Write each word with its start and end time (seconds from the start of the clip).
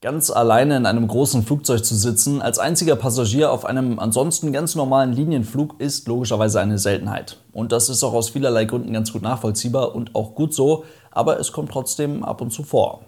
Ganz 0.00 0.30
alleine 0.30 0.76
in 0.76 0.86
einem 0.86 1.08
großen 1.08 1.42
Flugzeug 1.42 1.84
zu 1.84 1.96
sitzen, 1.96 2.40
als 2.40 2.60
einziger 2.60 2.94
Passagier 2.94 3.50
auf 3.50 3.64
einem 3.64 3.98
ansonsten 3.98 4.52
ganz 4.52 4.76
normalen 4.76 5.12
Linienflug, 5.12 5.80
ist 5.80 6.06
logischerweise 6.06 6.60
eine 6.60 6.78
Seltenheit. 6.78 7.38
Und 7.52 7.72
das 7.72 7.88
ist 7.88 8.04
auch 8.04 8.12
aus 8.12 8.30
vielerlei 8.30 8.64
Gründen 8.64 8.92
ganz 8.92 9.12
gut 9.12 9.22
nachvollziehbar 9.22 9.96
und 9.96 10.14
auch 10.14 10.36
gut 10.36 10.54
so, 10.54 10.84
aber 11.10 11.40
es 11.40 11.50
kommt 11.50 11.72
trotzdem 11.72 12.22
ab 12.22 12.40
und 12.40 12.52
zu 12.52 12.62
vor. 12.62 13.00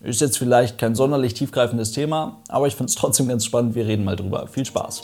Ist 0.00 0.20
jetzt 0.20 0.36
vielleicht 0.36 0.78
kein 0.78 0.96
sonderlich 0.96 1.34
tiefgreifendes 1.34 1.92
Thema, 1.92 2.38
aber 2.48 2.66
ich 2.66 2.74
finde 2.74 2.90
es 2.90 2.96
trotzdem 2.96 3.28
ganz 3.28 3.44
spannend, 3.44 3.76
wir 3.76 3.86
reden 3.86 4.02
mal 4.02 4.16
drüber. 4.16 4.48
Viel 4.48 4.64
Spaß! 4.64 5.02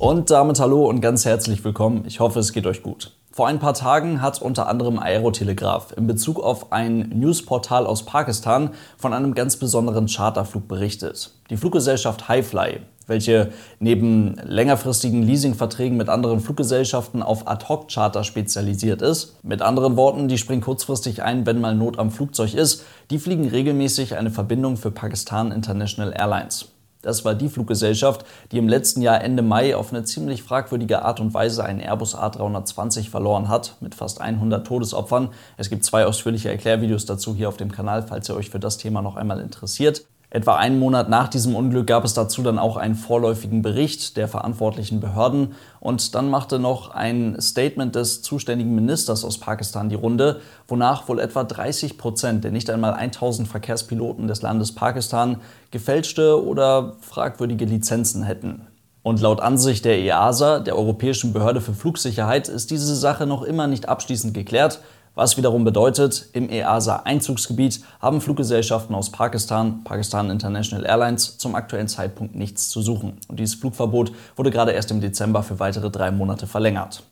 Und 0.00 0.30
damit 0.30 0.58
hallo 0.58 0.88
und 0.88 1.02
ganz 1.02 1.24
herzlich 1.24 1.62
willkommen. 1.62 2.02
Ich 2.04 2.18
hoffe, 2.18 2.40
es 2.40 2.52
geht 2.52 2.66
euch 2.66 2.82
gut. 2.82 3.12
Vor 3.32 3.46
ein 3.46 3.60
paar 3.60 3.74
Tagen 3.74 4.20
hat 4.22 4.42
unter 4.42 4.66
anderem 4.66 4.98
Aerotelegraph 4.98 5.92
in 5.96 6.08
Bezug 6.08 6.40
auf 6.40 6.72
ein 6.72 7.10
Newsportal 7.10 7.86
aus 7.86 8.04
Pakistan 8.04 8.70
von 8.98 9.12
einem 9.12 9.34
ganz 9.34 9.56
besonderen 9.56 10.08
Charterflug 10.08 10.66
berichtet. 10.66 11.30
Die 11.48 11.56
Fluggesellschaft 11.56 12.28
Highfly, 12.28 12.80
welche 13.06 13.52
neben 13.78 14.34
längerfristigen 14.42 15.22
Leasingverträgen 15.22 15.96
mit 15.96 16.08
anderen 16.08 16.40
Fluggesellschaften 16.40 17.22
auf 17.22 17.46
Ad-Hoc-Charter 17.46 18.24
spezialisiert 18.24 19.00
ist. 19.00 19.36
Mit 19.44 19.62
anderen 19.62 19.96
Worten, 19.96 20.26
die 20.26 20.36
springen 20.36 20.62
kurzfristig 20.62 21.22
ein, 21.22 21.46
wenn 21.46 21.60
mal 21.60 21.76
Not 21.76 22.00
am 22.00 22.10
Flugzeug 22.10 22.54
ist. 22.54 22.84
Die 23.10 23.20
fliegen 23.20 23.46
regelmäßig 23.46 24.16
eine 24.16 24.32
Verbindung 24.32 24.76
für 24.76 24.90
Pakistan 24.90 25.52
International 25.52 26.12
Airlines. 26.12 26.66
Das 27.02 27.24
war 27.24 27.34
die 27.34 27.48
Fluggesellschaft, 27.48 28.26
die 28.52 28.58
im 28.58 28.68
letzten 28.68 29.00
Jahr 29.00 29.22
Ende 29.22 29.42
Mai 29.42 29.74
auf 29.74 29.92
eine 29.92 30.04
ziemlich 30.04 30.42
fragwürdige 30.42 31.02
Art 31.02 31.20
und 31.20 31.32
Weise 31.32 31.64
einen 31.64 31.80
Airbus 31.80 32.14
A320 32.14 33.08
verloren 33.08 33.48
hat, 33.48 33.76
mit 33.80 33.94
fast 33.94 34.20
100 34.20 34.66
Todesopfern. 34.66 35.30
Es 35.56 35.70
gibt 35.70 35.84
zwei 35.84 36.04
ausführliche 36.04 36.50
Erklärvideos 36.50 37.06
dazu 37.06 37.34
hier 37.34 37.48
auf 37.48 37.56
dem 37.56 37.72
Kanal, 37.72 38.02
falls 38.02 38.28
ihr 38.28 38.36
euch 38.36 38.50
für 38.50 38.60
das 38.60 38.76
Thema 38.76 39.00
noch 39.00 39.16
einmal 39.16 39.40
interessiert. 39.40 40.04
Etwa 40.32 40.54
einen 40.54 40.78
Monat 40.78 41.08
nach 41.08 41.26
diesem 41.26 41.56
Unglück 41.56 41.88
gab 41.88 42.04
es 42.04 42.14
dazu 42.14 42.42
dann 42.42 42.60
auch 42.60 42.76
einen 42.76 42.94
vorläufigen 42.94 43.62
Bericht 43.62 44.16
der 44.16 44.28
verantwortlichen 44.28 45.00
Behörden 45.00 45.54
und 45.80 46.14
dann 46.14 46.30
machte 46.30 46.60
noch 46.60 46.90
ein 46.90 47.36
Statement 47.40 47.96
des 47.96 48.22
zuständigen 48.22 48.72
Ministers 48.72 49.24
aus 49.24 49.38
Pakistan 49.38 49.88
die 49.88 49.96
Runde, 49.96 50.40
wonach 50.68 51.08
wohl 51.08 51.18
etwa 51.18 51.42
30 51.42 51.98
Prozent 51.98 52.44
der 52.44 52.52
nicht 52.52 52.70
einmal 52.70 52.92
1000 52.94 53.48
Verkehrspiloten 53.48 54.28
des 54.28 54.40
Landes 54.40 54.72
Pakistan 54.72 55.40
gefälschte 55.72 56.40
oder 56.46 56.94
fragwürdige 57.00 57.64
Lizenzen 57.64 58.22
hätten. 58.22 58.68
Und 59.02 59.20
laut 59.20 59.40
Ansicht 59.40 59.84
der 59.84 59.98
EASA, 59.98 60.60
der 60.60 60.76
Europäischen 60.76 61.32
Behörde 61.32 61.60
für 61.60 61.72
Flugsicherheit, 61.74 62.48
ist 62.48 62.70
diese 62.70 62.94
Sache 62.94 63.26
noch 63.26 63.42
immer 63.42 63.66
nicht 63.66 63.88
abschließend 63.88 64.34
geklärt. 64.34 64.80
Was 65.16 65.36
wiederum 65.36 65.64
bedeutet, 65.64 66.28
im 66.34 66.48
EASA-Einzugsgebiet 66.48 67.80
haben 68.00 68.20
Fluggesellschaften 68.20 68.94
aus 68.94 69.10
Pakistan, 69.10 69.82
Pakistan 69.82 70.30
International 70.30 70.86
Airlines, 70.86 71.36
zum 71.36 71.56
aktuellen 71.56 71.88
Zeitpunkt 71.88 72.36
nichts 72.36 72.70
zu 72.70 72.80
suchen. 72.80 73.18
Und 73.26 73.40
dieses 73.40 73.56
Flugverbot 73.56 74.12
wurde 74.36 74.52
gerade 74.52 74.70
erst 74.70 74.92
im 74.92 75.00
Dezember 75.00 75.42
für 75.42 75.58
weitere 75.58 75.90
drei 75.90 76.12
Monate 76.12 76.46
verlängert. 76.46 77.02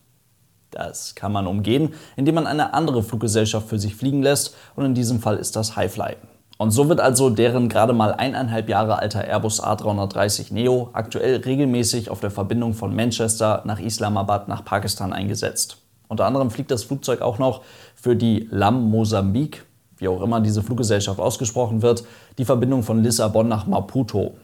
Das 0.71 1.17
kann 1.17 1.33
man 1.33 1.49
umgehen, 1.49 1.95
indem 2.15 2.37
man 2.37 2.47
eine 2.47 2.73
andere 2.73 3.03
Fluggesellschaft 3.03 3.69
für 3.69 3.79
sich 3.79 3.97
fliegen 3.97 4.23
lässt 4.23 4.55
und 4.77 4.85
in 4.85 4.95
diesem 4.95 5.19
Fall 5.21 5.37
ist 5.37 5.57
das 5.57 5.75
Highfly. 5.75 6.17
Und 6.59 6.71
so 6.73 6.89
wird 6.89 7.01
also 7.01 7.31
deren 7.31 7.69
gerade 7.69 7.93
mal 7.93 8.13
eineinhalb 8.13 8.69
Jahre 8.69 8.99
alter 8.99 9.25
Airbus 9.25 9.63
A330 9.63 10.53
Neo 10.53 10.91
aktuell 10.93 11.37
regelmäßig 11.37 12.11
auf 12.11 12.21
der 12.21 12.31
Verbindung 12.31 12.75
von 12.75 12.95
Manchester 12.95 13.63
nach 13.65 13.81
Islamabad 13.81 14.49
nach 14.49 14.65
Pakistan 14.65 15.13
eingesetzt. 15.13 15.79
Unter 16.09 16.25
anderem 16.25 16.51
fliegt 16.51 16.71
das 16.71 16.85
Flugzeug 16.85 17.21
auch 17.21 17.39
noch 17.39 17.63
für 18.01 18.17
die 18.17 18.49
LAM 18.51 18.91
Mosambik, 18.91 19.65
wie 19.99 20.09
auch 20.09 20.23
immer 20.23 20.41
diese 20.41 20.63
Fluggesellschaft 20.63 21.19
ausgesprochen 21.19 21.83
wird, 21.83 22.05
die 22.39 22.45
Verbindung 22.45 22.83
von 22.83 23.03
Lissabon 23.03 23.49
nach 23.49 23.67
Maputo. 23.67 24.35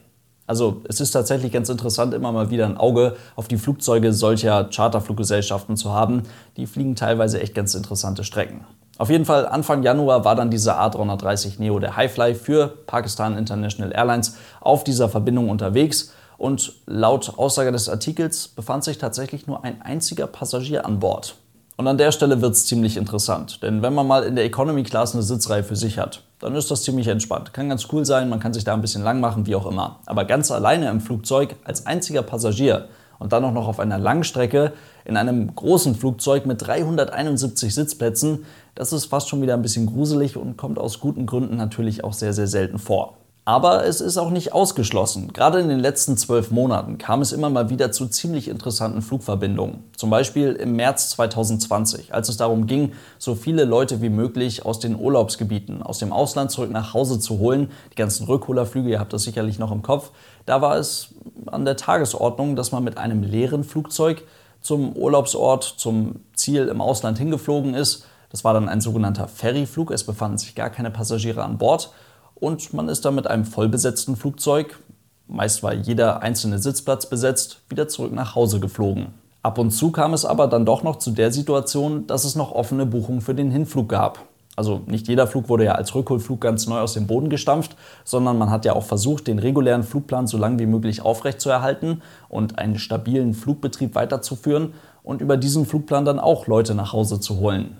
Also 0.46 0.82
es 0.88 1.00
ist 1.00 1.12
tatsächlich 1.12 1.52
ganz 1.52 1.68
interessant, 1.68 2.12
immer 2.12 2.30
mal 2.30 2.50
wieder 2.50 2.66
ein 2.66 2.76
Auge 2.76 3.16
auf 3.34 3.48
die 3.48 3.56
Flugzeuge 3.56 4.12
solcher 4.12 4.64
Charterfluggesellschaften 4.64 5.76
zu 5.76 5.92
haben. 5.92 6.24
Die 6.56 6.66
fliegen 6.66 6.96
teilweise 6.96 7.40
echt 7.40 7.54
ganz 7.54 7.74
interessante 7.74 8.24
Strecken. 8.24 8.66
Auf 8.98 9.08
jeden 9.08 9.24
Fall 9.24 9.46
Anfang 9.46 9.82
Januar 9.82 10.24
war 10.24 10.34
dann 10.34 10.50
dieser 10.50 10.78
A330 10.80 11.58
Neo 11.58 11.78
der 11.78 11.96
Highfly 11.96 12.34
für 12.34 12.68
Pakistan 12.86 13.38
International 13.38 13.92
Airlines 13.92 14.36
auf 14.60 14.84
dieser 14.84 15.08
Verbindung 15.08 15.48
unterwegs 15.48 16.12
und 16.36 16.74
laut 16.86 17.38
Aussage 17.38 17.72
des 17.72 17.88
Artikels 17.88 18.48
befand 18.48 18.84
sich 18.84 18.98
tatsächlich 18.98 19.46
nur 19.46 19.64
ein 19.64 19.80
einziger 19.82 20.26
Passagier 20.26 20.84
an 20.84 20.98
Bord. 20.98 21.36
Und 21.76 21.88
an 21.88 21.98
der 21.98 22.12
Stelle 22.12 22.40
wird 22.40 22.52
es 22.52 22.66
ziemlich 22.66 22.96
interessant, 22.96 23.60
denn 23.64 23.82
wenn 23.82 23.94
man 23.94 24.06
mal 24.06 24.22
in 24.22 24.36
der 24.36 24.44
Economy 24.44 24.84
Class 24.84 25.12
eine 25.12 25.24
Sitzreihe 25.24 25.64
für 25.64 25.74
sich 25.74 25.98
hat, 25.98 26.22
dann 26.38 26.54
ist 26.54 26.70
das 26.70 26.84
ziemlich 26.84 27.08
entspannt. 27.08 27.52
Kann 27.52 27.68
ganz 27.68 27.88
cool 27.90 28.04
sein, 28.04 28.28
man 28.28 28.38
kann 28.38 28.54
sich 28.54 28.62
da 28.62 28.74
ein 28.74 28.80
bisschen 28.80 29.02
lang 29.02 29.18
machen, 29.18 29.46
wie 29.46 29.56
auch 29.56 29.66
immer. 29.66 29.98
Aber 30.06 30.24
ganz 30.24 30.52
alleine 30.52 30.88
im 30.88 31.00
Flugzeug 31.00 31.56
als 31.64 31.84
einziger 31.86 32.22
Passagier 32.22 32.86
und 33.18 33.32
dann 33.32 33.44
auch 33.44 33.52
noch 33.52 33.66
auf 33.66 33.80
einer 33.80 33.98
Langstrecke 33.98 34.72
in 35.04 35.16
einem 35.16 35.52
großen 35.52 35.96
Flugzeug 35.96 36.46
mit 36.46 36.64
371 36.64 37.74
Sitzplätzen, 37.74 38.44
das 38.76 38.92
ist 38.92 39.06
fast 39.06 39.28
schon 39.28 39.42
wieder 39.42 39.54
ein 39.54 39.62
bisschen 39.62 39.86
gruselig 39.86 40.36
und 40.36 40.56
kommt 40.56 40.78
aus 40.78 41.00
guten 41.00 41.26
Gründen 41.26 41.56
natürlich 41.56 42.04
auch 42.04 42.12
sehr, 42.12 42.32
sehr 42.32 42.46
selten 42.46 42.78
vor. 42.78 43.16
Aber 43.46 43.84
es 43.84 44.00
ist 44.00 44.16
auch 44.16 44.30
nicht 44.30 44.54
ausgeschlossen. 44.54 45.34
Gerade 45.34 45.60
in 45.60 45.68
den 45.68 45.78
letzten 45.78 46.16
zwölf 46.16 46.50
Monaten 46.50 46.96
kam 46.96 47.20
es 47.20 47.30
immer 47.30 47.50
mal 47.50 47.68
wieder 47.68 47.92
zu 47.92 48.06
ziemlich 48.06 48.48
interessanten 48.48 49.02
Flugverbindungen. 49.02 49.84
Zum 49.94 50.08
Beispiel 50.08 50.52
im 50.52 50.76
März 50.76 51.10
2020, 51.10 52.14
als 52.14 52.30
es 52.30 52.38
darum 52.38 52.66
ging, 52.66 52.92
so 53.18 53.34
viele 53.34 53.66
Leute 53.66 54.00
wie 54.00 54.08
möglich 54.08 54.64
aus 54.64 54.78
den 54.78 54.98
Urlaubsgebieten, 54.98 55.82
aus 55.82 55.98
dem 55.98 56.10
Ausland 56.10 56.52
zurück 56.52 56.70
nach 56.70 56.94
Hause 56.94 57.20
zu 57.20 57.38
holen. 57.38 57.70
Die 57.92 57.96
ganzen 57.96 58.26
Rückholerflüge, 58.26 58.88
ihr 58.88 58.98
habt 58.98 59.12
das 59.12 59.24
sicherlich 59.24 59.58
noch 59.58 59.72
im 59.72 59.82
Kopf. 59.82 60.12
Da 60.46 60.62
war 60.62 60.78
es 60.78 61.08
an 61.44 61.66
der 61.66 61.76
Tagesordnung, 61.76 62.56
dass 62.56 62.72
man 62.72 62.82
mit 62.82 62.96
einem 62.96 63.22
leeren 63.22 63.62
Flugzeug 63.62 64.22
zum 64.62 64.96
Urlaubsort, 64.96 65.64
zum 65.64 66.20
Ziel 66.32 66.68
im 66.68 66.80
Ausland 66.80 67.18
hingeflogen 67.18 67.74
ist. 67.74 68.06
Das 68.30 68.42
war 68.42 68.54
dann 68.54 68.70
ein 68.70 68.80
sogenannter 68.80 69.28
Ferryflug. 69.28 69.90
Es 69.90 70.04
befanden 70.04 70.38
sich 70.38 70.54
gar 70.54 70.70
keine 70.70 70.90
Passagiere 70.90 71.44
an 71.44 71.58
Bord 71.58 71.90
und 72.34 72.72
man 72.74 72.88
ist 72.88 73.04
dann 73.04 73.14
mit 73.14 73.26
einem 73.26 73.44
vollbesetzten 73.44 74.16
Flugzeug, 74.16 74.78
meist 75.26 75.62
war 75.62 75.72
jeder 75.72 76.22
einzelne 76.22 76.58
Sitzplatz 76.58 77.06
besetzt, 77.06 77.60
wieder 77.68 77.88
zurück 77.88 78.12
nach 78.12 78.34
Hause 78.34 78.60
geflogen. 78.60 79.14
Ab 79.42 79.58
und 79.58 79.70
zu 79.70 79.90
kam 79.90 80.14
es 80.14 80.24
aber 80.24 80.46
dann 80.46 80.64
doch 80.64 80.82
noch 80.82 80.96
zu 80.96 81.10
der 81.10 81.30
Situation, 81.30 82.06
dass 82.06 82.24
es 82.24 82.34
noch 82.34 82.52
offene 82.52 82.86
Buchungen 82.86 83.20
für 83.20 83.34
den 83.34 83.50
Hinflug 83.50 83.88
gab. 83.88 84.20
Also 84.56 84.82
nicht 84.86 85.08
jeder 85.08 85.26
Flug 85.26 85.48
wurde 85.48 85.64
ja 85.64 85.72
als 85.72 85.94
Rückholflug 85.94 86.40
ganz 86.40 86.66
neu 86.66 86.78
aus 86.78 86.94
dem 86.94 87.06
Boden 87.06 87.28
gestampft, 87.28 87.76
sondern 88.04 88.38
man 88.38 88.50
hat 88.50 88.64
ja 88.64 88.74
auch 88.74 88.84
versucht, 88.84 89.26
den 89.26 89.38
regulären 89.38 89.82
Flugplan 89.82 90.26
so 90.26 90.38
lange 90.38 90.60
wie 90.60 90.66
möglich 90.66 91.02
aufrechtzuerhalten 91.02 92.02
und 92.28 92.58
einen 92.58 92.78
stabilen 92.78 93.34
Flugbetrieb 93.34 93.94
weiterzuführen 93.94 94.74
und 95.02 95.20
über 95.20 95.36
diesen 95.36 95.66
Flugplan 95.66 96.04
dann 96.04 96.20
auch 96.20 96.46
Leute 96.46 96.74
nach 96.74 96.92
Hause 96.92 97.20
zu 97.20 97.38
holen. 97.38 97.76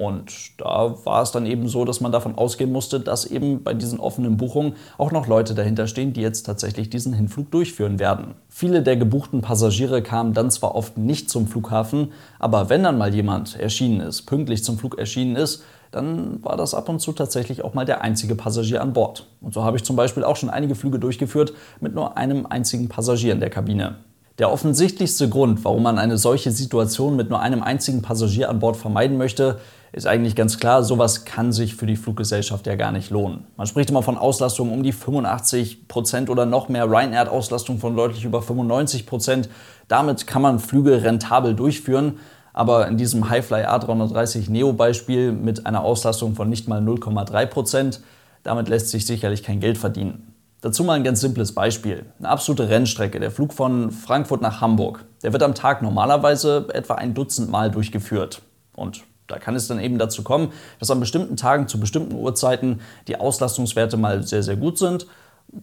Und 0.00 0.58
da 0.58 0.94
war 1.04 1.20
es 1.20 1.30
dann 1.30 1.44
eben 1.44 1.68
so, 1.68 1.84
dass 1.84 2.00
man 2.00 2.10
davon 2.10 2.34
ausgehen 2.34 2.72
musste, 2.72 3.00
dass 3.00 3.26
eben 3.26 3.62
bei 3.62 3.74
diesen 3.74 4.00
offenen 4.00 4.38
Buchungen 4.38 4.72
auch 4.96 5.12
noch 5.12 5.26
Leute 5.26 5.54
dahinter 5.54 5.86
stehen, 5.88 6.14
die 6.14 6.22
jetzt 6.22 6.44
tatsächlich 6.44 6.88
diesen 6.88 7.12
Hinflug 7.12 7.50
durchführen 7.50 7.98
werden. 7.98 8.34
Viele 8.48 8.82
der 8.82 8.96
gebuchten 8.96 9.42
Passagiere 9.42 10.00
kamen 10.00 10.32
dann 10.32 10.50
zwar 10.50 10.74
oft 10.74 10.96
nicht 10.96 11.28
zum 11.28 11.46
Flughafen, 11.46 12.12
aber 12.38 12.70
wenn 12.70 12.82
dann 12.82 12.96
mal 12.96 13.14
jemand 13.14 13.60
erschienen 13.60 14.00
ist, 14.00 14.22
pünktlich 14.22 14.64
zum 14.64 14.78
Flug 14.78 14.98
erschienen 14.98 15.36
ist, 15.36 15.64
dann 15.90 16.42
war 16.42 16.56
das 16.56 16.72
ab 16.72 16.88
und 16.88 17.00
zu 17.00 17.12
tatsächlich 17.12 17.62
auch 17.62 17.74
mal 17.74 17.84
der 17.84 18.00
einzige 18.00 18.34
Passagier 18.34 18.80
an 18.80 18.94
Bord. 18.94 19.26
Und 19.42 19.52
so 19.52 19.64
habe 19.64 19.76
ich 19.76 19.84
zum 19.84 19.96
Beispiel 19.96 20.24
auch 20.24 20.36
schon 20.36 20.48
einige 20.48 20.76
Flüge 20.76 20.98
durchgeführt 20.98 21.52
mit 21.78 21.94
nur 21.94 22.16
einem 22.16 22.46
einzigen 22.46 22.88
Passagier 22.88 23.34
in 23.34 23.40
der 23.40 23.50
Kabine. 23.50 23.96
Der 24.38 24.50
offensichtlichste 24.50 25.28
Grund, 25.28 25.62
warum 25.66 25.82
man 25.82 25.98
eine 25.98 26.16
solche 26.16 26.52
Situation 26.52 27.16
mit 27.16 27.28
nur 27.28 27.40
einem 27.40 27.62
einzigen 27.62 28.00
Passagier 28.00 28.48
an 28.48 28.60
Bord 28.60 28.78
vermeiden 28.78 29.18
möchte, 29.18 29.60
ist 29.92 30.06
eigentlich 30.06 30.36
ganz 30.36 30.58
klar, 30.58 30.82
sowas 30.84 31.24
kann 31.24 31.52
sich 31.52 31.74
für 31.74 31.86
die 31.86 31.96
Fluggesellschaft 31.96 32.66
ja 32.66 32.76
gar 32.76 32.92
nicht 32.92 33.10
lohnen. 33.10 33.46
Man 33.56 33.66
spricht 33.66 33.90
immer 33.90 34.02
von 34.02 34.16
Auslastung 34.16 34.72
um 34.72 34.82
die 34.82 34.92
85 34.92 35.88
Prozent 35.88 36.30
oder 36.30 36.46
noch 36.46 36.68
mehr. 36.68 36.84
Ryanair 36.84 37.20
hat 37.20 37.28
Auslastung 37.28 37.78
von 37.78 37.96
deutlich 37.96 38.24
über 38.24 38.40
95 38.40 39.06
Prozent. 39.06 39.48
Damit 39.88 40.26
kann 40.26 40.42
man 40.42 40.60
Flüge 40.60 41.02
rentabel 41.02 41.54
durchführen. 41.54 42.18
Aber 42.52 42.88
in 42.88 42.96
diesem 42.96 43.28
Highfly 43.30 43.64
A330 43.64 44.50
Neo 44.50 44.72
Beispiel 44.72 45.32
mit 45.32 45.66
einer 45.66 45.82
Auslastung 45.82 46.34
von 46.34 46.48
nicht 46.48 46.68
mal 46.68 46.80
0,3 46.80 47.46
Prozent, 47.46 48.00
damit 48.42 48.68
lässt 48.68 48.90
sich 48.90 49.06
sicherlich 49.06 49.42
kein 49.42 49.60
Geld 49.60 49.78
verdienen. 49.78 50.34
Dazu 50.60 50.84
mal 50.84 50.94
ein 50.94 51.04
ganz 51.04 51.20
simples 51.20 51.54
Beispiel. 51.54 52.04
Eine 52.18 52.28
absolute 52.28 52.68
Rennstrecke, 52.68 53.18
der 53.18 53.30
Flug 53.30 53.54
von 53.54 53.90
Frankfurt 53.90 54.42
nach 54.42 54.60
Hamburg. 54.60 55.04
Der 55.22 55.32
wird 55.32 55.42
am 55.42 55.54
Tag 55.54 55.80
normalerweise 55.80 56.68
etwa 56.74 56.96
ein 56.96 57.14
Dutzend 57.14 57.50
Mal 57.50 57.70
durchgeführt. 57.70 58.42
Und 58.74 59.04
da 59.30 59.38
kann 59.38 59.54
es 59.54 59.68
dann 59.68 59.80
eben 59.80 59.98
dazu 59.98 60.22
kommen, 60.22 60.52
dass 60.78 60.90
an 60.90 61.00
bestimmten 61.00 61.36
Tagen 61.36 61.68
zu 61.68 61.80
bestimmten 61.80 62.14
Uhrzeiten 62.14 62.80
die 63.08 63.16
Auslastungswerte 63.18 63.96
mal 63.96 64.22
sehr, 64.22 64.42
sehr 64.42 64.56
gut 64.56 64.78
sind 64.78 65.06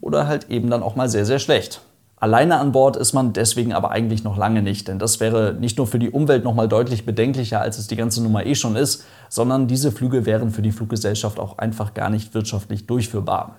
oder 0.01 0.27
halt 0.27 0.49
eben 0.49 0.69
dann 0.69 0.83
auch 0.83 0.95
mal 0.95 1.09
sehr, 1.09 1.25
sehr 1.25 1.39
schlecht. 1.39 1.81
Alleine 2.19 2.57
an 2.59 2.71
Bord 2.71 2.97
ist 2.97 3.13
man 3.13 3.33
deswegen 3.33 3.73
aber 3.73 3.91
eigentlich 3.91 4.23
noch 4.23 4.37
lange 4.37 4.63
nicht, 4.63 4.87
denn 4.87 4.97
das 4.97 5.19
wäre 5.19 5.53
nicht 5.53 5.77
nur 5.77 5.85
für 5.85 5.99
die 5.99 6.09
Umwelt 6.09 6.43
nochmal 6.43 6.67
deutlich 6.67 7.05
bedenklicher, 7.05 7.61
als 7.61 7.77
es 7.77 7.85
die 7.85 7.95
ganze 7.95 8.23
Nummer 8.23 8.43
eh 8.43 8.55
schon 8.55 8.75
ist, 8.75 9.05
sondern 9.29 9.67
diese 9.67 9.91
Flüge 9.91 10.25
wären 10.25 10.49
für 10.49 10.63
die 10.63 10.71
Fluggesellschaft 10.71 11.39
auch 11.39 11.59
einfach 11.59 11.93
gar 11.93 12.09
nicht 12.09 12.33
wirtschaftlich 12.33 12.87
durchführbar. 12.87 13.57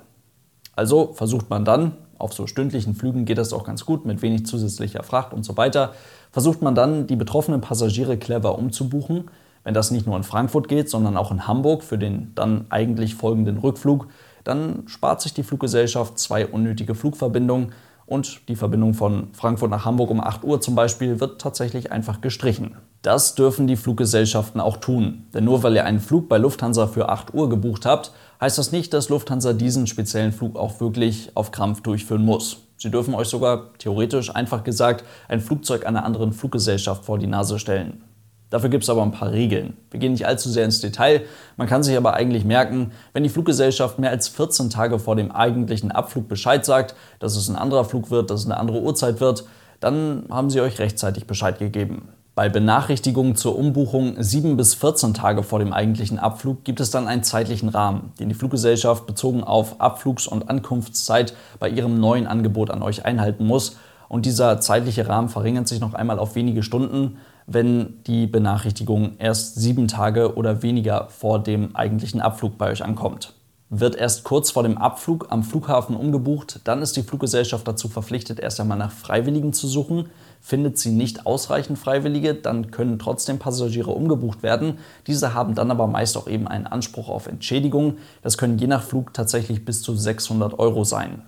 Also 0.75 1.13
versucht 1.13 1.51
man 1.51 1.65
dann, 1.65 1.93
auf 2.19 2.33
so 2.33 2.49
stündlichen 2.49 2.97
Flügen 2.97 3.25
geht 3.25 3.39
das 3.39 3.53
auch 3.53 3.63
ganz 3.63 3.85
gut 3.85 4.05
mit 4.05 4.23
wenig 4.23 4.47
zusätzlicher 4.47 5.05
Fracht 5.05 5.33
und 5.33 5.45
so 5.45 5.57
weiter, 5.57 5.93
versucht 6.33 6.61
man 6.61 6.75
dann, 6.75 7.07
die 7.07 7.17
betroffenen 7.17 7.61
Passagiere 7.61 8.17
clever 8.17 8.59
umzubuchen. 8.59 9.31
Wenn 9.65 9.75
das 9.75 9.91
nicht 9.91 10.07
nur 10.07 10.17
in 10.17 10.23
Frankfurt 10.23 10.69
geht, 10.69 10.89
sondern 10.89 11.17
auch 11.17 11.31
in 11.31 11.47
Hamburg 11.47 11.83
für 11.83 11.99
den 11.99 12.33
dann 12.35 12.67
eigentlich 12.71 13.15
folgenden 13.15 13.59
Rückflug, 13.59 14.09
dann 14.45 14.85
spart 14.87 15.21
sich 15.21 15.35
die 15.35 15.43
Fluggesellschaft 15.43 16.19
zwei 16.19 16.47
unnötige 16.47 16.95
Flugverbindungen 16.95 17.73
und 18.09 18.49
die 18.49 18.57
Verbindung 18.57 18.95
von 18.95 19.29
Frankfurt 19.35 19.71
nach 19.71 19.85
Hamburg 19.85 20.11
um 20.11 20.23
8 20.23 20.43
Uhr 20.43 20.63
zum 20.63 20.75
Beispiel 20.75 21.21
wird 21.21 21.41
tatsächlich 21.41 21.93
einfach 21.93 22.23
gestrichen. 22.23 22.77
Das 23.03 23.35
dürfen 23.35 23.67
die 23.67 23.77
Fluggesellschaften 23.77 24.61
auch 24.61 24.79
tun. 24.79 25.27
Denn 25.35 25.45
nur 25.45 25.63
weil 25.63 25.75
ihr 25.77 25.85
einen 25.85 26.01
Flug 26.01 26.29
bei 26.29 26.39
Lufthansa 26.39 26.87
für 26.87 27.11
8 27.11 27.35
Uhr 27.35 27.51
gebucht 27.51 27.85
habt, 27.85 28.13
heißt 28.41 28.57
das 28.57 28.73
nicht, 28.73 28.95
dass 28.95 29.11
Lufthansa 29.11 29.53
diesen 29.53 29.87
speziellen 29.87 30.33
Flug 30.33 30.57
auch 30.57 30.81
wirklich 30.81 31.31
auf 31.35 31.53
Krampf 31.53 31.83
durchführen 31.83 32.25
muss. 32.25 32.63
Sie 32.79 32.91
dürfen 32.91 33.15
euch 33.15 33.29
sogar 33.29 33.75
theoretisch 33.75 34.35
einfach 34.35 34.65
gesagt 34.65 35.05
ein 35.29 35.41
Flugzeug 35.41 35.85
einer 35.85 36.05
anderen 36.05 36.33
Fluggesellschaft 36.33 37.05
vor 37.05 37.19
die 37.19 37.27
Nase 37.27 37.59
stellen. 37.59 38.03
Dafür 38.51 38.71
gibt 38.71 38.85
es 38.85 38.91
aber 38.91 39.03
ein 39.03 39.13
paar 39.13 39.31
Regeln. 39.33 39.77
Wir 39.91 40.01
gehen 40.01 40.13
nicht 40.13 40.27
allzu 40.27 40.49
sehr 40.49 40.65
ins 40.65 40.81
Detail, 40.81 41.23
man 41.57 41.67
kann 41.67 41.83
sich 41.83 41.97
aber 41.97 42.15
eigentlich 42.15 42.45
merken, 42.45 42.93
wenn 43.13 43.23
die 43.23 43.29
Fluggesellschaft 43.29 43.99
mehr 43.99 44.11
als 44.11 44.29
14 44.29 44.71
Tage 44.71 44.99
vor 44.99 45.17
dem 45.17 45.31
eigentlichen 45.31 45.93
Abflug 45.93 46.29
Bescheid 46.29 46.65
sagt, 46.65 46.95
dass 47.19 47.37
es 47.37 47.49
ein 47.49 47.57
anderer 47.57 47.85
Flug 47.85 48.11
wird, 48.11 48.31
dass 48.31 48.41
es 48.41 48.47
eine 48.47 48.57
andere 48.57 48.81
Uhrzeit 48.81 49.21
wird, 49.21 49.45
dann 49.81 50.25
haben 50.31 50.51
sie 50.51 50.61
euch 50.61 50.79
rechtzeitig 50.79 51.27
Bescheid 51.27 51.59
gegeben. 51.59 52.09
Bei 52.39 52.49
Benachrichtigungen 52.49 53.35
zur 53.35 53.59
Umbuchung 53.59 54.15
7 54.17 54.57
bis 54.57 54.75
14 54.75 55.13
Tage 55.13 55.43
vor 55.43 55.59
dem 55.59 55.73
eigentlichen 55.73 56.21
Abflug 56.21 56.63
gibt 56.63 56.79
es 56.79 56.91
dann 56.91 57.09
einen 57.09 57.25
zeitlichen 57.25 57.69
Rahmen, 57.69 58.13
den 58.21 58.29
die 58.29 58.35
Fluggesellschaft 58.37 59.07
bezogen 59.07 59.43
auf 59.43 59.81
Abflugs- 59.81 60.29
und 60.29 60.49
Ankunftszeit 60.49 61.35
bei 61.59 61.69
ihrem 61.69 61.99
neuen 61.99 62.29
Angebot 62.29 62.71
an 62.71 62.83
euch 62.83 63.05
einhalten 63.05 63.45
muss. 63.45 63.77
Und 64.09 64.25
dieser 64.25 64.61
zeitliche 64.61 65.09
Rahmen 65.09 65.29
verringert 65.29 65.67
sich 65.67 65.81
noch 65.81 65.95
einmal 65.95 66.21
auf 66.21 66.37
wenige 66.37 66.63
Stunden, 66.63 67.19
wenn 67.49 68.03
die 68.07 68.27
Benachrichtigung 68.27 69.17
erst 69.19 69.57
sieben 69.57 69.89
Tage 69.89 70.37
oder 70.37 70.63
weniger 70.63 71.09
vor 71.09 71.43
dem 71.43 71.75
eigentlichen 71.75 72.21
Abflug 72.21 72.59
bei 72.59 72.71
euch 72.71 72.85
ankommt. 72.85 73.33
Wird 73.71 73.97
erst 73.97 74.25
kurz 74.25 74.51
vor 74.51 74.63
dem 74.63 74.79
Abflug 74.79 75.27
am 75.31 75.43
Flughafen 75.43 75.97
umgebucht, 75.97 76.61
dann 76.65 76.81
ist 76.83 76.97
die 76.97 77.03
Fluggesellschaft 77.03 77.67
dazu 77.67 77.89
verpflichtet, 77.89 78.39
erst 78.39 78.61
einmal 78.61 78.79
nach 78.79 78.93
Freiwilligen 78.93 79.53
zu 79.53 79.67
suchen. 79.67 80.11
Findet 80.41 80.79
sie 80.79 80.91
nicht 80.91 81.27
ausreichend 81.27 81.79
Freiwillige, 81.79 82.35
dann 82.35 82.71
können 82.71 82.99
trotzdem 82.99 83.39
Passagiere 83.39 83.91
umgebucht 83.91 84.43
werden. 84.43 84.79
Diese 85.07 85.35
haben 85.35 85.55
dann 85.55 85.71
aber 85.71 85.87
meist 85.87 86.17
auch 86.17 86.29
eben 86.29 86.49
einen 86.49 86.67
Anspruch 86.67 87.09
auf 87.09 87.27
Entschädigung. 87.27 87.97
Das 88.23 88.39
können 88.39 88.59
je 88.59 88.67
nach 88.67 88.83
Flug 88.83 89.13
tatsächlich 89.13 89.65
bis 89.65 89.83
zu 89.83 89.95
600 89.95 90.59
Euro 90.59 90.85
sein. 90.85 91.23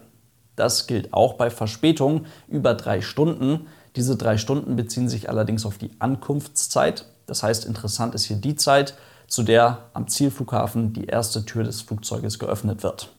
Das 0.56 0.86
gilt 0.86 1.14
auch 1.14 1.34
bei 1.34 1.48
Verspätungen 1.50 2.26
über 2.46 2.74
drei 2.74 3.00
Stunden. 3.00 3.66
Diese 3.96 4.16
drei 4.16 4.36
Stunden 4.36 4.76
beziehen 4.76 5.08
sich 5.08 5.28
allerdings 5.28 5.66
auf 5.66 5.78
die 5.78 5.90
Ankunftszeit. 5.98 7.06
Das 7.26 7.42
heißt, 7.42 7.64
interessant 7.64 8.14
ist 8.14 8.24
hier 8.24 8.36
die 8.36 8.56
Zeit, 8.56 8.94
zu 9.26 9.42
der 9.42 9.78
am 9.94 10.08
Zielflughafen 10.08 10.92
die 10.92 11.06
erste 11.06 11.44
Tür 11.44 11.64
des 11.64 11.82
Flugzeuges 11.82 12.38
geöffnet 12.38 12.82
wird. 12.82 13.10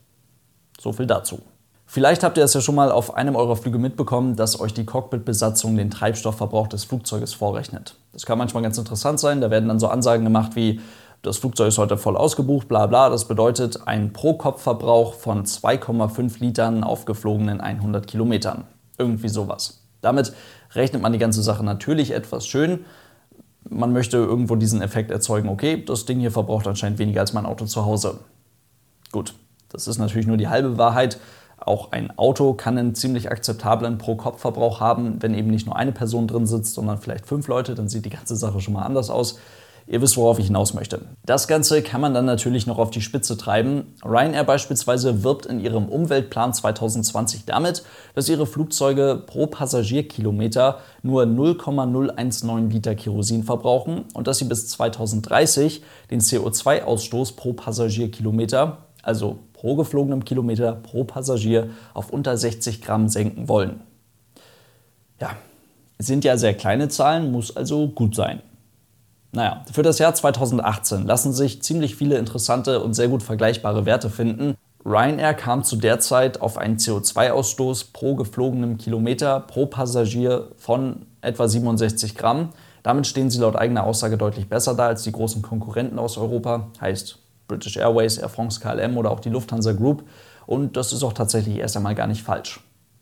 So 0.79 0.93
viel 0.93 1.07
dazu. 1.07 1.39
Vielleicht 1.85 2.23
habt 2.23 2.37
ihr 2.37 2.45
es 2.45 2.53
ja 2.53 2.61
schon 2.61 2.75
mal 2.75 2.89
auf 2.89 3.15
einem 3.15 3.35
eurer 3.35 3.57
Flüge 3.57 3.77
mitbekommen, 3.77 4.37
dass 4.37 4.57
euch 4.59 4.73
die 4.73 4.85
Cockpitbesatzung 4.85 5.75
den 5.75 5.91
Treibstoffverbrauch 5.91 6.67
des 6.67 6.85
Flugzeuges 6.85 7.33
vorrechnet. 7.33 7.95
Das 8.13 8.25
kann 8.25 8.37
manchmal 8.37 8.63
ganz 8.63 8.77
interessant 8.77 9.19
sein. 9.19 9.41
Da 9.41 9.51
werden 9.51 9.67
dann 9.67 9.79
so 9.79 9.89
Ansagen 9.89 10.23
gemacht 10.23 10.55
wie, 10.55 10.79
das 11.21 11.37
Flugzeug 11.37 11.67
ist 11.67 11.77
heute 11.77 11.97
voll 11.97 12.15
ausgebucht, 12.15 12.69
bla 12.69 12.87
bla. 12.87 13.09
Das 13.09 13.27
bedeutet 13.27 13.87
ein 13.87 14.13
Pro-Kopf-Verbrauch 14.13 15.15
von 15.15 15.45
2,5 15.45 16.39
Litern 16.39 16.85
auf 16.85 17.03
geflogenen 17.03 17.59
100 17.59 18.07
Kilometern. 18.07 18.63
Irgendwie 18.97 19.29
sowas. 19.29 19.80
Damit 20.01 20.33
rechnet 20.73 21.01
man 21.01 21.13
die 21.13 21.19
ganze 21.19 21.41
Sache 21.43 21.63
natürlich 21.63 22.11
etwas 22.11 22.47
schön. 22.47 22.85
Man 23.69 23.93
möchte 23.93 24.17
irgendwo 24.17 24.55
diesen 24.55 24.81
Effekt 24.81 25.11
erzeugen, 25.11 25.49
okay, 25.49 25.83
das 25.83 26.05
Ding 26.05 26.19
hier 26.19 26.31
verbraucht 26.31 26.67
anscheinend 26.67 26.99
weniger 26.99 27.21
als 27.21 27.33
mein 27.33 27.45
Auto 27.45 27.65
zu 27.65 27.85
Hause. 27.85 28.19
Gut, 29.11 29.35
das 29.69 29.87
ist 29.87 29.97
natürlich 29.97 30.27
nur 30.27 30.37
die 30.37 30.47
halbe 30.47 30.77
Wahrheit. 30.77 31.19
Auch 31.57 31.91
ein 31.91 32.17
Auto 32.17 32.53
kann 32.53 32.77
einen 32.77 32.95
ziemlich 32.95 33.29
akzeptablen 33.29 33.99
Pro-Kopf-Verbrauch 33.99 34.79
haben, 34.79 35.21
wenn 35.21 35.35
eben 35.35 35.51
nicht 35.51 35.67
nur 35.67 35.75
eine 35.75 35.91
Person 35.91 36.27
drin 36.27 36.47
sitzt, 36.47 36.73
sondern 36.73 36.97
vielleicht 36.97 37.27
fünf 37.27 37.47
Leute, 37.47 37.75
dann 37.75 37.87
sieht 37.87 38.03
die 38.03 38.09
ganze 38.09 38.35
Sache 38.35 38.59
schon 38.61 38.73
mal 38.73 38.83
anders 38.83 39.11
aus. 39.11 39.39
Ihr 39.87 40.01
wisst, 40.01 40.17
worauf 40.17 40.39
ich 40.39 40.47
hinaus 40.47 40.73
möchte. 40.73 41.01
Das 41.25 41.47
Ganze 41.47 41.81
kann 41.81 42.01
man 42.01 42.13
dann 42.13 42.25
natürlich 42.25 42.67
noch 42.67 42.77
auf 42.77 42.91
die 42.91 43.01
Spitze 43.01 43.37
treiben. 43.37 43.95
Ryanair 44.03 44.43
beispielsweise 44.43 45.23
wirbt 45.23 45.45
in 45.45 45.59
ihrem 45.59 45.89
Umweltplan 45.89 46.53
2020 46.53 47.45
damit, 47.45 47.83
dass 48.15 48.29
ihre 48.29 48.45
Flugzeuge 48.45 49.21
pro 49.25 49.47
Passagierkilometer 49.47 50.79
nur 51.03 51.25
0,019 51.25 52.69
Liter 52.69 52.95
Kerosin 52.95 53.43
verbrauchen 53.43 54.05
und 54.13 54.27
dass 54.27 54.37
sie 54.37 54.45
bis 54.45 54.67
2030 54.69 55.83
den 56.09 56.21
CO2-Ausstoß 56.21 57.35
pro 57.35 57.53
Passagierkilometer, 57.53 58.77
also 59.03 59.39
pro 59.53 59.75
geflogenem 59.75 60.25
Kilometer 60.25 60.73
pro 60.73 61.03
Passagier, 61.03 61.69
auf 61.93 62.11
unter 62.11 62.37
60 62.37 62.81
Gramm 62.81 63.09
senken 63.09 63.47
wollen. 63.47 63.81
Ja, 65.19 65.35
sind 65.99 66.23
ja 66.23 66.37
sehr 66.37 66.53
kleine 66.53 66.89
Zahlen, 66.89 67.31
muss 67.31 67.55
also 67.55 67.87
gut 67.87 68.15
sein. 68.15 68.41
Naja, 69.31 69.63
für 69.71 69.81
das 69.81 69.99
Jahr 69.99 70.13
2018 70.13 71.05
lassen 71.05 71.31
sich 71.31 71.61
ziemlich 71.61 71.95
viele 71.95 72.17
interessante 72.17 72.81
und 72.81 72.93
sehr 72.93 73.07
gut 73.07 73.23
vergleichbare 73.23 73.85
Werte 73.85 74.09
finden. 74.09 74.55
Ryanair 74.83 75.33
kam 75.33 75.63
zu 75.63 75.75
der 75.75 75.99
Zeit 75.99 76.41
auf 76.41 76.57
einen 76.57 76.77
CO2-Ausstoß 76.77 77.93
pro 77.93 78.15
geflogenem 78.15 78.77
Kilometer 78.77 79.39
pro 79.39 79.67
Passagier 79.67 80.49
von 80.57 81.05
etwa 81.21 81.47
67 81.47 82.15
Gramm. 82.15 82.49
Damit 82.83 83.07
stehen 83.07 83.29
sie 83.29 83.39
laut 83.39 83.55
eigener 83.55 83.83
Aussage 83.83 84.17
deutlich 84.17 84.49
besser 84.49 84.73
da 84.73 84.87
als 84.87 85.03
die 85.03 85.11
großen 85.11 85.41
Konkurrenten 85.41 85.99
aus 85.99 86.17
Europa, 86.17 86.67
heißt 86.81 87.19
British 87.47 87.77
Airways, 87.77 88.17
Air 88.17 88.29
France, 88.29 88.59
KLM 88.59 88.97
oder 88.97 89.11
auch 89.11 89.19
die 89.19 89.29
Lufthansa 89.29 89.73
Group. 89.73 90.03
Und 90.47 90.75
das 90.75 90.91
ist 90.91 91.03
auch 91.03 91.13
tatsächlich 91.13 91.57
erst 91.57 91.77
einmal 91.77 91.95
gar 91.95 92.07
nicht 92.07 92.23
falsch. 92.23 92.59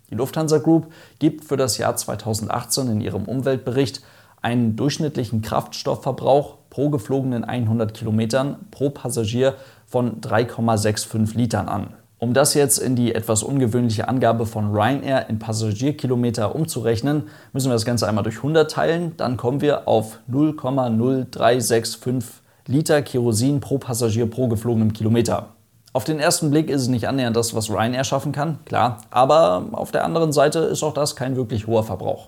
Die 0.09 0.15
Lufthansa 0.15 0.57
Group 0.57 0.91
gibt 1.19 1.45
für 1.45 1.55
das 1.55 1.77
Jahr 1.77 1.95
2018 1.95 2.87
in 2.89 3.01
ihrem 3.01 3.23
Umweltbericht 3.23 4.01
einen 4.41 4.75
durchschnittlichen 4.75 5.41
Kraftstoffverbrauch 5.41 6.56
pro 6.69 6.89
geflogenen 6.89 7.44
100 7.44 7.94
Kilometern 7.94 8.57
pro 8.71 8.89
Passagier 8.89 9.56
von 9.88 10.21
3,65 10.21 11.36
Litern 11.36 11.67
an. 11.67 11.93
Um 12.19 12.34
das 12.34 12.53
jetzt 12.53 12.77
in 12.79 12.96
die 12.98 13.15
etwas 13.15 13.43
ungewöhnliche 13.43 14.10
Angabe 14.10 14.46
von 14.46 14.72
Ryanair 14.72 15.29
in 15.29 15.39
Passagierkilometer 15.39 16.53
umzurechnen, 16.53 17.29
müssen 17.53 17.69
wir 17.69 17.75
das 17.75 17.86
Ganze 17.86 18.08
einmal 18.10 18.25
durch 18.25 18.38
100 18.38 18.69
teilen. 18.69 19.13
Dann 19.15 19.38
kommen 19.38 19.62
wir 19.62 19.88
auf 19.88 20.19
0,0365 20.29 22.24
Liter 22.67 23.01
Kerosin 23.01 23.62
pro 23.62 23.77
Passagier 23.77 24.29
pro 24.29 24.50
geflogenem 24.50 24.91
Kilometer. 24.91 25.55
Auf 25.93 26.03
den 26.03 26.19
ersten 26.19 26.51
Blick 26.51 26.69
ist 26.69 26.84
es 26.84 26.88
nicht 26.88 27.08
annähernd 27.08 27.36
das, 27.36 27.55
was 27.55 27.69
Ryanair 27.69 28.03
schaffen 28.03 28.31
kann, 28.31 28.60
klar, 28.65 29.00
aber 29.10 29.69
auf 29.72 29.91
der 29.91 30.03
anderen 30.05 30.31
Seite 30.31 30.60
ist 30.60 30.84
auch 30.84 30.93
das 30.93 31.15
kein 31.15 31.36
wirklich 31.36 31.65
hoher 31.65 31.84
Verbrauch. 31.84 32.27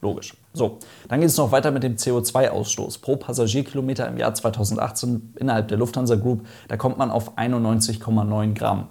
Logisch. 0.00 0.34
So, 0.56 0.78
dann 1.08 1.20
geht 1.20 1.30
es 1.30 1.36
noch 1.36 1.50
weiter 1.50 1.72
mit 1.72 1.82
dem 1.82 1.96
CO2-Ausstoß 1.96 3.00
pro 3.00 3.16
Passagierkilometer 3.16 4.06
im 4.06 4.16
Jahr 4.18 4.34
2018 4.34 5.34
innerhalb 5.40 5.66
der 5.66 5.78
Lufthansa 5.78 6.14
Group. 6.14 6.46
Da 6.68 6.76
kommt 6.76 6.96
man 6.96 7.10
auf 7.10 7.36
91,9 7.36 8.54
Gramm. 8.54 8.86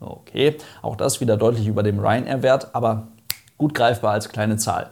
Okay, 0.00 0.58
auch 0.82 0.96
das 0.96 1.22
wieder 1.22 1.38
deutlich 1.38 1.66
über 1.66 1.82
dem 1.82 1.98
Ryanair-Wert, 1.98 2.74
aber 2.74 3.08
gut 3.56 3.72
greifbar 3.72 4.12
als 4.12 4.28
kleine 4.28 4.58
Zahl. 4.58 4.90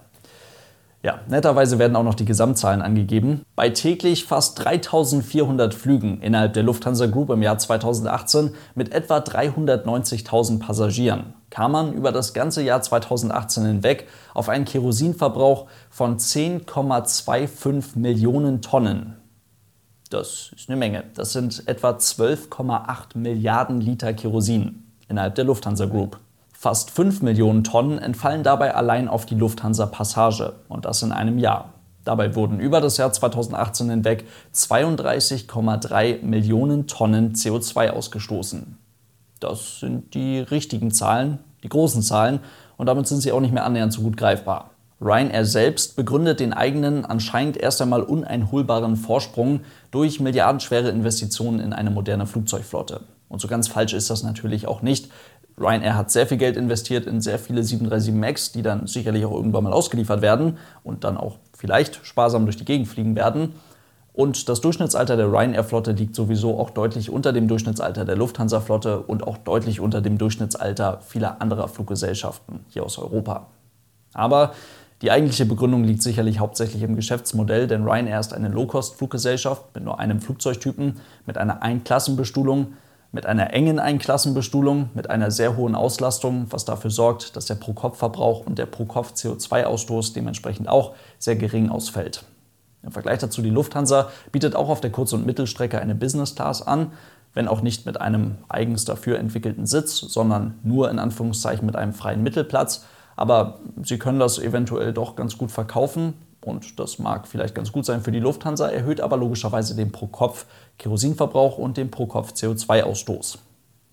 Ja, 1.02 1.20
netterweise 1.28 1.78
werden 1.78 1.96
auch 1.96 2.04
noch 2.04 2.14
die 2.14 2.24
Gesamtzahlen 2.24 2.80
angegeben. 2.80 3.42
Bei 3.54 3.68
täglich 3.68 4.24
fast 4.24 4.64
3400 4.64 5.74
Flügen 5.74 6.22
innerhalb 6.22 6.54
der 6.54 6.62
Lufthansa 6.62 7.06
Group 7.06 7.28
im 7.28 7.42
Jahr 7.42 7.58
2018 7.58 8.54
mit 8.74 8.94
etwa 8.94 9.18
390.000 9.18 10.60
Passagieren 10.60 11.34
kam 11.52 11.72
man 11.72 11.92
über 11.92 12.12
das 12.12 12.32
ganze 12.32 12.62
Jahr 12.62 12.80
2018 12.80 13.66
hinweg 13.66 14.08
auf 14.32 14.48
einen 14.48 14.64
Kerosinverbrauch 14.64 15.66
von 15.90 16.16
10,25 16.18 17.98
Millionen 17.98 18.62
Tonnen. 18.62 19.18
Das 20.08 20.50
ist 20.56 20.70
eine 20.70 20.78
Menge. 20.78 21.04
Das 21.14 21.34
sind 21.34 21.68
etwa 21.68 21.90
12,8 21.90 23.18
Milliarden 23.18 23.82
Liter 23.82 24.14
Kerosin 24.14 24.84
innerhalb 25.08 25.34
der 25.34 25.44
Lufthansa 25.44 25.84
Group. 25.84 26.18
Fast 26.54 26.90
5 26.90 27.20
Millionen 27.20 27.64
Tonnen 27.64 27.98
entfallen 27.98 28.44
dabei 28.44 28.74
allein 28.74 29.06
auf 29.08 29.26
die 29.26 29.34
Lufthansa 29.34 29.84
Passage 29.84 30.54
und 30.70 30.86
das 30.86 31.02
in 31.02 31.12
einem 31.12 31.38
Jahr. 31.38 31.74
Dabei 32.04 32.34
wurden 32.34 32.60
über 32.60 32.80
das 32.80 32.96
Jahr 32.96 33.12
2018 33.12 33.90
hinweg 33.90 34.24
32,3 34.54 36.22
Millionen 36.22 36.86
Tonnen 36.86 37.34
CO2 37.34 37.90
ausgestoßen. 37.90 38.78
Das 39.42 39.80
sind 39.80 40.14
die 40.14 40.38
richtigen 40.38 40.90
Zahlen, 40.90 41.38
die 41.62 41.68
großen 41.68 42.02
Zahlen. 42.02 42.40
und 42.76 42.86
damit 42.86 43.06
sind 43.06 43.20
sie 43.20 43.32
auch 43.32 43.40
nicht 43.40 43.54
mehr 43.54 43.64
annähernd 43.64 43.92
so 43.92 44.02
gut 44.02 44.16
greifbar. 44.16 44.70
Ryanair 45.00 45.44
selbst 45.44 45.96
begründet 45.96 46.40
den 46.40 46.52
eigenen, 46.52 47.04
anscheinend 47.04 47.56
erst 47.56 47.82
einmal 47.82 48.02
uneinholbaren 48.02 48.96
Vorsprung 48.96 49.60
durch 49.90 50.20
milliardenschwere 50.20 50.88
Investitionen 50.88 51.60
in 51.60 51.72
eine 51.72 51.90
moderne 51.90 52.26
Flugzeugflotte. 52.26 53.00
Und 53.28 53.40
so 53.40 53.48
ganz 53.48 53.66
falsch 53.66 53.94
ist 53.94 54.10
das 54.10 54.22
natürlich 54.22 54.66
auch 54.68 54.82
nicht. 54.82 55.10
Ryanair 55.58 55.96
hat 55.96 56.10
sehr 56.10 56.26
viel 56.26 56.38
Geld 56.38 56.56
investiert 56.56 57.06
in 57.06 57.20
sehr 57.20 57.38
viele 57.38 57.64
737 57.64 58.14
MAX, 58.14 58.52
die 58.52 58.62
dann 58.62 58.86
sicherlich 58.86 59.24
auch 59.24 59.32
irgendwann 59.32 59.64
mal 59.64 59.72
ausgeliefert 59.72 60.22
werden 60.22 60.58
und 60.84 61.04
dann 61.04 61.16
auch 61.16 61.38
vielleicht 61.56 62.04
sparsam 62.06 62.44
durch 62.44 62.56
die 62.56 62.64
Gegend 62.64 62.88
fliegen 62.88 63.16
werden. 63.16 63.54
Und 64.14 64.48
das 64.48 64.60
Durchschnittsalter 64.60 65.16
der 65.16 65.32
Ryanair-Flotte 65.32 65.92
liegt 65.92 66.14
sowieso 66.14 66.58
auch 66.58 66.70
deutlich 66.70 67.10
unter 67.10 67.32
dem 67.32 67.48
Durchschnittsalter 67.48 68.04
der 68.04 68.16
Lufthansa-Flotte 68.16 69.00
und 69.00 69.26
auch 69.26 69.38
deutlich 69.38 69.80
unter 69.80 70.02
dem 70.02 70.18
Durchschnittsalter 70.18 71.00
vieler 71.00 71.40
anderer 71.40 71.68
Fluggesellschaften 71.68 72.60
hier 72.68 72.84
aus 72.84 72.98
Europa. 72.98 73.46
Aber 74.12 74.52
die 75.00 75.10
eigentliche 75.10 75.46
Begründung 75.46 75.82
liegt 75.82 76.02
sicherlich 76.02 76.38
hauptsächlich 76.38 76.82
im 76.82 76.94
Geschäftsmodell, 76.94 77.66
denn 77.66 77.84
Ryanair 77.84 78.20
ist 78.20 78.34
eine 78.34 78.48
Low-Cost-Fluggesellschaft 78.48 79.74
mit 79.74 79.82
nur 79.82 79.98
einem 79.98 80.20
Flugzeugtypen, 80.20 81.00
mit 81.26 81.38
einer 81.38 81.62
Einklassenbestuhlung, 81.62 82.74
mit 83.12 83.26
einer 83.26 83.52
engen 83.52 83.78
Einklassenbestuhlung, 83.78 84.90
mit 84.94 85.10
einer 85.10 85.30
sehr 85.30 85.56
hohen 85.56 85.74
Auslastung, 85.74 86.46
was 86.50 86.64
dafür 86.66 86.90
sorgt, 86.90 87.34
dass 87.34 87.46
der 87.46 87.56
Pro-Kopf-Verbrauch 87.56 88.46
und 88.46 88.58
der 88.58 88.66
Pro-Kopf-CO2-Ausstoß 88.66 90.14
dementsprechend 90.14 90.68
auch 90.68 90.94
sehr 91.18 91.36
gering 91.36 91.70
ausfällt. 91.70 92.24
Im 92.82 92.92
Vergleich 92.92 93.18
dazu 93.18 93.42
die 93.42 93.50
Lufthansa 93.50 94.10
bietet 94.32 94.56
auch 94.56 94.68
auf 94.68 94.80
der 94.80 94.90
Kurz- 94.90 95.12
und 95.12 95.26
Mittelstrecke 95.26 95.80
eine 95.80 95.94
Business 95.94 96.34
Class 96.34 96.62
an, 96.62 96.92
wenn 97.34 97.48
auch 97.48 97.62
nicht 97.62 97.86
mit 97.86 98.00
einem 98.00 98.36
eigens 98.48 98.84
dafür 98.84 99.18
entwickelten 99.18 99.66
Sitz, 99.66 99.98
sondern 99.98 100.58
nur 100.62 100.90
in 100.90 100.98
Anführungszeichen 100.98 101.64
mit 101.64 101.76
einem 101.76 101.92
freien 101.92 102.22
Mittelplatz. 102.22 102.84
Aber 103.16 103.60
sie 103.82 103.98
können 103.98 104.18
das 104.18 104.38
eventuell 104.38 104.92
doch 104.92 105.16
ganz 105.16 105.38
gut 105.38 105.50
verkaufen 105.50 106.14
und 106.44 106.80
das 106.80 106.98
mag 106.98 107.28
vielleicht 107.28 107.54
ganz 107.54 107.70
gut 107.70 107.86
sein 107.86 108.02
für 108.02 108.10
die 108.10 108.18
Lufthansa, 108.18 108.68
erhöht 108.68 109.00
aber 109.00 109.16
logischerweise 109.16 109.76
den 109.76 109.92
Pro-Kopf-Kerosinverbrauch 109.92 111.56
und 111.56 111.76
den 111.76 111.90
Pro-Kopf-CO2-Ausstoß. 111.90 113.38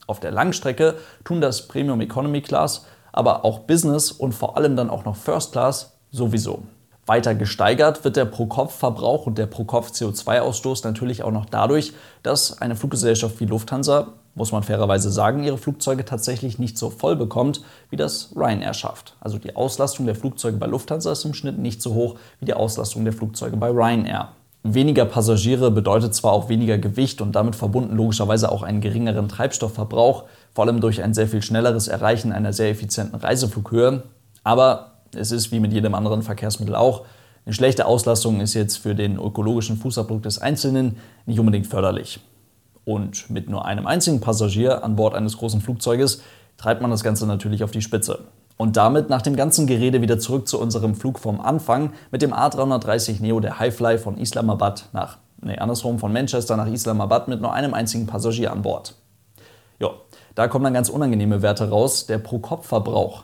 Auf 0.07 0.19
der 0.19 0.31
Langstrecke 0.31 0.95
tun 1.23 1.41
das 1.41 1.67
Premium 1.67 2.01
Economy 2.01 2.41
Class, 2.41 2.85
aber 3.11 3.45
auch 3.45 3.59
Business 3.59 4.11
und 4.11 4.33
vor 4.33 4.57
allem 4.57 4.75
dann 4.75 4.89
auch 4.89 5.05
noch 5.05 5.15
First 5.15 5.51
Class 5.51 5.93
sowieso. 6.11 6.63
Weiter 7.09 7.35
gesteigert 7.35 8.05
wird 8.05 8.15
der 8.15 8.25
Pro-Kopf-Verbrauch 8.25 9.25
und 9.25 9.37
der 9.37 9.47
Pro-Kopf-CO2-Ausstoß 9.47 10.85
natürlich 10.85 11.23
auch 11.23 11.31
noch 11.31 11.45
dadurch, 11.45 11.91
dass 12.23 12.61
eine 12.61 12.75
Fluggesellschaft 12.75 13.39
wie 13.39 13.45
Lufthansa, 13.45 14.13
muss 14.35 14.51
man 14.51 14.63
fairerweise 14.63 15.09
sagen, 15.09 15.43
ihre 15.43 15.57
Flugzeuge 15.57 16.05
tatsächlich 16.05 16.59
nicht 16.59 16.77
so 16.77 16.91
voll 16.91 17.15
bekommt, 17.15 17.61
wie 17.89 17.97
das 17.97 18.31
Ryanair 18.35 18.75
schafft. 18.75 19.15
Also 19.19 19.39
die 19.39 19.55
Auslastung 19.55 20.05
der 20.05 20.15
Flugzeuge 20.15 20.57
bei 20.57 20.67
Lufthansa 20.67 21.11
ist 21.11 21.25
im 21.25 21.33
Schnitt 21.33 21.57
nicht 21.57 21.81
so 21.81 21.95
hoch 21.95 22.15
wie 22.39 22.45
die 22.45 22.53
Auslastung 22.53 23.03
der 23.03 23.13
Flugzeuge 23.13 23.57
bei 23.57 23.69
Ryanair. 23.69 24.29
Weniger 24.61 25.05
Passagiere 25.05 25.71
bedeutet 25.71 26.13
zwar 26.13 26.33
auch 26.33 26.47
weniger 26.47 26.77
Gewicht 26.77 27.21
und 27.21 27.31
damit 27.31 27.55
verbunden 27.55 27.95
logischerweise 27.95 28.51
auch 28.51 28.61
einen 28.61 28.81
geringeren 28.81 29.29
Treibstoffverbrauch, 29.29 30.25
vor 30.53 30.65
allem 30.65 30.79
durch 30.79 31.01
ein 31.01 31.15
sehr 31.15 31.27
viel 31.27 31.41
schnelleres 31.41 31.87
Erreichen 31.87 32.31
einer 32.31 32.53
sehr 32.53 32.69
effizienten 32.69 33.15
Reiseflughöhe, 33.15 34.03
aber 34.43 34.98
es 35.15 35.31
ist 35.31 35.51
wie 35.51 35.59
mit 35.59 35.73
jedem 35.73 35.95
anderen 35.95 36.21
Verkehrsmittel 36.21 36.75
auch. 36.75 37.05
Eine 37.45 37.53
schlechte 37.53 37.85
Auslastung 37.85 38.41
ist 38.41 38.53
jetzt 38.53 38.77
für 38.77 38.95
den 38.95 39.17
ökologischen 39.17 39.77
Fußabdruck 39.77 40.21
des 40.21 40.39
Einzelnen 40.39 40.97
nicht 41.25 41.39
unbedingt 41.39 41.67
förderlich. 41.67 42.19
Und 42.85 43.29
mit 43.29 43.49
nur 43.49 43.65
einem 43.65 43.87
einzigen 43.87 44.19
Passagier 44.19 44.83
an 44.83 44.95
Bord 44.95 45.13
eines 45.13 45.37
großen 45.37 45.61
Flugzeuges 45.61 46.21
treibt 46.57 46.81
man 46.81 46.91
das 46.91 47.03
Ganze 47.03 47.25
natürlich 47.25 47.63
auf 47.63 47.71
die 47.71 47.81
Spitze. 47.81 48.25
Und 48.57 48.75
damit 48.75 49.09
nach 49.09 49.21
dem 49.21 49.35
ganzen 49.35 49.67
Gerede 49.67 50.01
wieder 50.01 50.19
zurück 50.19 50.47
zu 50.47 50.59
unserem 50.59 50.93
Flug 50.93 51.17
vom 51.17 51.39
Anfang 51.39 51.93
mit 52.11 52.21
dem 52.21 52.33
A330 52.33 53.21
Neo 53.21 53.39
der 53.39 53.57
Highfly 53.57 53.97
von 53.97 54.17
Islamabad 54.17 54.89
nach, 54.91 55.17
nee, 55.41 55.57
andersrum 55.57 55.97
von 55.97 56.11
Manchester 56.11 56.57
nach 56.57 56.67
Islamabad 56.67 57.29
mit 57.29 57.41
nur 57.41 57.53
einem 57.53 57.73
einzigen 57.73 58.05
Passagier 58.05 58.51
an 58.51 58.63
Bord. 58.63 58.95
Ja, 59.79 59.91
da 60.35 60.49
kommen 60.49 60.65
dann 60.65 60.73
ganz 60.73 60.89
unangenehme 60.89 61.41
Werte 61.41 61.69
raus. 61.69 62.05
Der 62.05 62.17
Pro-Kopf-Verbrauch 62.17 63.23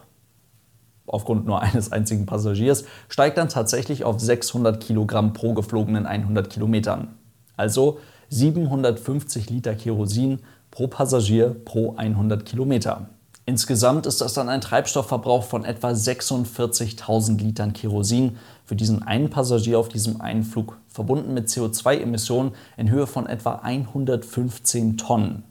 aufgrund 1.08 1.46
nur 1.46 1.62
eines 1.62 1.92
einzigen 1.92 2.26
Passagiers, 2.26 2.86
steigt 3.10 3.38
dann 3.38 3.50
tatsächlich 3.50 4.04
auf 4.04 4.20
600 4.20 4.82
Kilogramm 4.82 5.34
pro 5.34 5.54
geflogenen 5.54 6.06
100 6.06 6.50
Kilometern. 6.50 7.16
Also 7.58 8.00
750 8.30 9.50
Liter 9.50 9.76
Kerosin 9.76 10.40
pro 10.72 10.88
Passagier 10.88 11.56
pro 11.64 11.96
100 11.96 12.46
Kilometer. 12.46 13.10
Insgesamt 13.48 14.08
ist 14.08 14.22
das 14.22 14.34
dann 14.34 14.50
ein 14.50 14.62
Treibstoffverbrauch 14.62 15.44
von 15.44 15.66
etwa 15.66 15.90
46.000 15.90 17.38
Litern 17.38 17.74
Kerosin 17.74 18.38
für 18.66 18.76
diesen 18.76 19.04
einen 19.04 19.30
Passagier 19.30 19.78
auf 19.78 19.88
diesem 19.88 20.20
einen 20.20 20.44
Flug, 20.44 20.80
verbunden 20.88 21.36
mit 21.36 21.48
CO2-Emissionen 21.50 22.54
in 22.76 22.90
Höhe 22.90 23.06
von 23.06 23.28
etwa 23.28 23.58
115 23.58 24.98
Tonnen. 24.98 25.44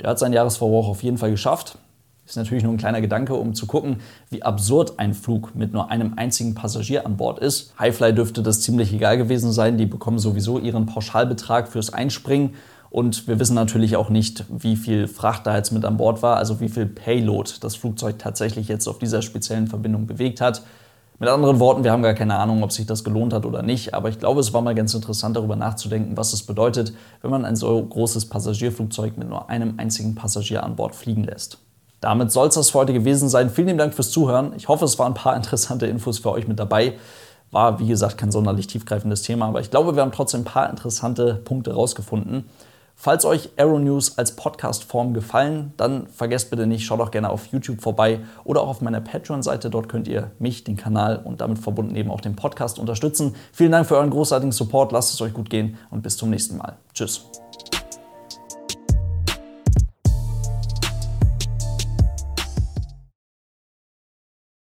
Der 0.00 0.10
hat 0.10 0.18
seinen 0.18 0.34
Jahresverbrauch 0.34 0.88
auf 0.88 1.02
jeden 1.02 1.16
Fall 1.16 1.30
geschafft. 1.30 1.78
Ist 2.26 2.36
natürlich 2.36 2.64
nur 2.64 2.72
ein 2.72 2.78
kleiner 2.78 3.02
Gedanke, 3.02 3.34
um 3.34 3.54
zu 3.54 3.66
gucken, 3.66 3.98
wie 4.30 4.42
absurd 4.42 4.98
ein 4.98 5.12
Flug 5.12 5.54
mit 5.54 5.74
nur 5.74 5.90
einem 5.90 6.14
einzigen 6.16 6.54
Passagier 6.54 7.04
an 7.04 7.18
Bord 7.18 7.38
ist. 7.38 7.74
Highfly 7.78 8.14
dürfte 8.14 8.42
das 8.42 8.62
ziemlich 8.62 8.92
egal 8.94 9.18
gewesen 9.18 9.52
sein. 9.52 9.76
Die 9.76 9.84
bekommen 9.84 10.18
sowieso 10.18 10.58
ihren 10.58 10.86
Pauschalbetrag 10.86 11.68
fürs 11.68 11.92
Einspringen. 11.92 12.54
Und 12.88 13.26
wir 13.28 13.40
wissen 13.40 13.54
natürlich 13.54 13.96
auch 13.96 14.08
nicht, 14.08 14.44
wie 14.48 14.76
viel 14.76 15.08
Fracht 15.08 15.46
da 15.46 15.56
jetzt 15.56 15.72
mit 15.72 15.84
an 15.84 15.96
Bord 15.96 16.22
war, 16.22 16.36
also 16.36 16.60
wie 16.60 16.68
viel 16.68 16.86
Payload 16.86 17.50
das 17.60 17.74
Flugzeug 17.76 18.18
tatsächlich 18.20 18.68
jetzt 18.68 18.86
auf 18.86 18.98
dieser 18.98 19.20
speziellen 19.20 19.66
Verbindung 19.66 20.06
bewegt 20.06 20.40
hat. 20.40 20.62
Mit 21.18 21.28
anderen 21.28 21.58
Worten, 21.58 21.84
wir 21.84 21.92
haben 21.92 22.02
gar 22.02 22.14
keine 22.14 22.36
Ahnung, 22.36 22.62
ob 22.62 22.72
sich 22.72 22.86
das 22.86 23.04
gelohnt 23.04 23.32
hat 23.32 23.46
oder 23.46 23.62
nicht, 23.62 23.94
aber 23.94 24.08
ich 24.08 24.18
glaube, 24.18 24.40
es 24.40 24.52
war 24.52 24.62
mal 24.62 24.74
ganz 24.74 24.94
interessant 24.94 25.36
darüber 25.36 25.56
nachzudenken, 25.56 26.16
was 26.16 26.32
es 26.32 26.44
bedeutet, 26.44 26.92
wenn 27.20 27.30
man 27.30 27.44
ein 27.44 27.56
so 27.56 27.84
großes 27.84 28.28
Passagierflugzeug 28.28 29.18
mit 29.18 29.28
nur 29.28 29.50
einem 29.50 29.74
einzigen 29.78 30.14
Passagier 30.14 30.62
an 30.62 30.76
Bord 30.76 30.94
fliegen 30.94 31.24
lässt. 31.24 31.63
Damit 32.04 32.30
soll 32.30 32.48
es 32.48 32.54
das 32.54 32.68
für 32.68 32.80
heute 32.80 32.92
gewesen 32.92 33.30
sein. 33.30 33.48
Vielen 33.48 33.68
lieben 33.68 33.78
Dank 33.78 33.94
fürs 33.94 34.10
Zuhören. 34.10 34.52
Ich 34.58 34.68
hoffe, 34.68 34.84
es 34.84 34.98
waren 34.98 35.12
ein 35.12 35.14
paar 35.14 35.34
interessante 35.34 35.86
Infos 35.86 36.18
für 36.18 36.32
euch 36.32 36.46
mit 36.46 36.58
dabei. 36.58 36.98
War, 37.50 37.78
wie 37.78 37.86
gesagt, 37.86 38.18
kein 38.18 38.30
sonderlich 38.30 38.66
tiefgreifendes 38.66 39.22
Thema, 39.22 39.46
aber 39.46 39.60
ich 39.62 39.70
glaube, 39.70 39.96
wir 39.96 40.02
haben 40.02 40.12
trotzdem 40.12 40.42
ein 40.42 40.44
paar 40.44 40.68
interessante 40.68 41.36
Punkte 41.36 41.72
rausgefunden. 41.72 42.44
Falls 42.94 43.24
euch 43.24 43.48
Aero 43.56 43.78
News 43.78 44.18
als 44.18 44.36
Podcast-Form 44.36 45.14
gefallen, 45.14 45.72
dann 45.78 46.06
vergesst 46.08 46.50
bitte 46.50 46.66
nicht, 46.66 46.84
schaut 46.84 47.00
auch 47.00 47.10
gerne 47.10 47.30
auf 47.30 47.46
YouTube 47.46 47.80
vorbei 47.80 48.20
oder 48.44 48.60
auch 48.60 48.68
auf 48.68 48.82
meiner 48.82 49.00
Patreon-Seite. 49.00 49.70
Dort 49.70 49.88
könnt 49.88 50.06
ihr 50.06 50.30
mich, 50.38 50.62
den 50.62 50.76
Kanal 50.76 51.22
und 51.24 51.40
damit 51.40 51.58
verbunden 51.58 51.96
eben 51.96 52.10
auch 52.10 52.20
den 52.20 52.36
Podcast 52.36 52.78
unterstützen. 52.78 53.34
Vielen 53.50 53.72
Dank 53.72 53.86
für 53.86 53.96
euren 53.96 54.10
großartigen 54.10 54.52
Support. 54.52 54.92
Lasst 54.92 55.14
es 55.14 55.22
euch 55.22 55.32
gut 55.32 55.48
gehen 55.48 55.78
und 55.90 56.02
bis 56.02 56.18
zum 56.18 56.28
nächsten 56.28 56.58
Mal. 56.58 56.76
Tschüss. 56.92 57.43